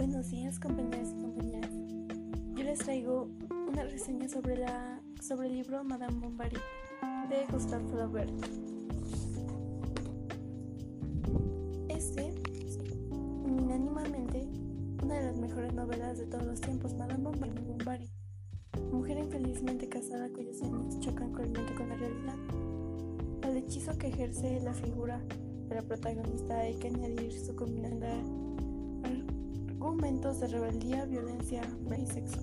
Buenos 0.00 0.30
días 0.30 0.58
compañeros 0.58 1.10
y 1.10 1.20
compañeras. 1.20 1.70
Yo 2.54 2.64
les 2.64 2.78
traigo 2.78 3.28
una 3.68 3.84
reseña 3.84 4.30
sobre, 4.30 4.56
la, 4.56 4.98
sobre 5.20 5.48
el 5.48 5.56
libro 5.56 5.84
Madame 5.84 6.26
Bovary 6.26 6.56
de 7.28 7.44
Gustave 7.52 7.86
Flaubert. 7.90 8.32
Este 11.90 12.28
es 12.64 12.78
una 15.02 15.14
de 15.16 15.22
las 15.22 15.36
mejores 15.36 15.74
novelas 15.74 16.16
de 16.16 16.24
todos 16.24 16.46
los 16.46 16.62
tiempos, 16.62 16.94
Madame 16.94 17.22
Bovary. 17.22 18.10
Mujer 18.90 19.18
infelizmente 19.18 19.86
casada 19.86 20.30
cuyos 20.30 20.62
años 20.62 20.98
chocan 21.00 21.30
cruelmente 21.30 21.74
con 21.74 21.90
la 21.90 21.96
realidad. 21.96 22.36
Al 23.42 23.54
hechizo 23.54 23.98
que 23.98 24.06
ejerce 24.06 24.60
la 24.62 24.72
figura 24.72 25.20
de 25.68 25.74
la 25.74 25.82
protagonista 25.82 26.58
hay 26.58 26.76
que 26.76 26.88
añadir 26.88 27.38
su 27.38 27.54
combinada 27.54 28.14
argumentos 30.00 30.40
de 30.40 30.46
rebeldía, 30.46 31.04
violencia 31.04 31.60
y 31.98 32.06
sexo. 32.06 32.40